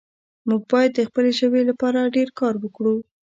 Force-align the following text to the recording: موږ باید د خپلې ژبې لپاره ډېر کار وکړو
موږ 0.47 0.61
باید 0.71 0.91
د 0.95 0.99
خپلې 1.09 1.31
ژبې 1.39 1.61
لپاره 1.69 2.11
ډېر 2.15 2.29
کار 2.39 2.53
وکړو 2.59 2.95